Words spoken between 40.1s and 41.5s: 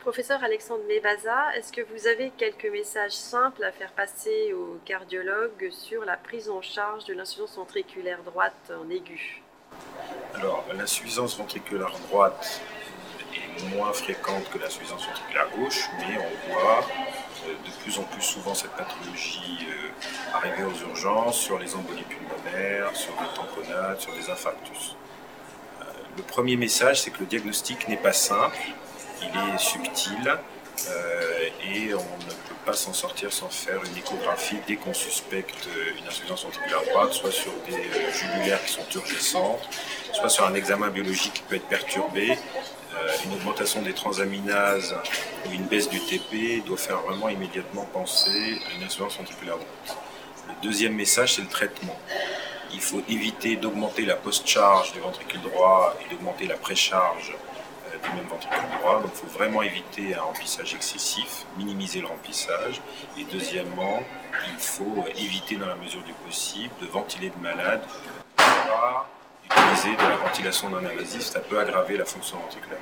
soit sur un examen biologique qui